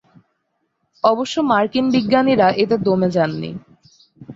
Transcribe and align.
অবশ্য 1.03 1.35
মার্কিন 1.49 1.85
বিজ্ঞানীরা 1.95 2.47
এতে 2.63 2.75
দমে 2.85 3.09
যাননি। 3.15 3.51